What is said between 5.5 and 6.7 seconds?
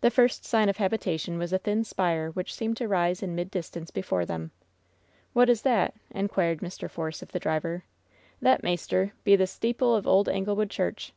that?" inquired